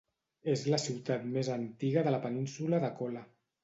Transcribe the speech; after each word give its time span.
És 0.53 0.63
la 0.75 0.79
ciutat 0.85 1.29
més 1.37 1.53
antiga 1.59 2.07
de 2.11 2.17
la 2.19 2.25
península 2.29 2.85
de 2.89 2.95
Kola. 3.01 3.29